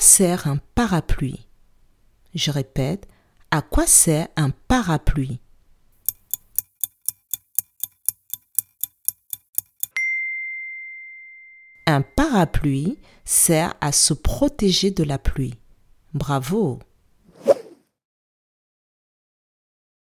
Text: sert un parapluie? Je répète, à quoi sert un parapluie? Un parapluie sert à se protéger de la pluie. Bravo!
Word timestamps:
sert 0.00 0.46
un 0.46 0.58
parapluie? 0.74 1.46
Je 2.34 2.50
répète, 2.50 3.08
à 3.50 3.62
quoi 3.62 3.86
sert 3.86 4.28
un 4.36 4.50
parapluie? 4.50 5.40
Un 11.86 12.02
parapluie 12.02 12.98
sert 13.24 13.74
à 13.80 13.92
se 13.92 14.14
protéger 14.14 14.90
de 14.90 15.02
la 15.02 15.18
pluie. 15.18 15.54
Bravo! 16.14 16.78